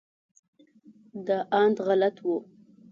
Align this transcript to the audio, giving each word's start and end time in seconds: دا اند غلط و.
دا 1.27 1.37
اند 1.61 1.77
غلط 1.87 2.15
و. 2.25 2.27